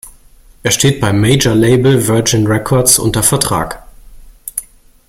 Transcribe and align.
Er 0.63 0.71
steht 0.71 0.99
beim 0.99 1.21
Major-Label 1.21 2.07
Virgin 2.07 2.47
Records 2.47 2.97
unter 2.97 3.21
Vertrag. 3.21 3.83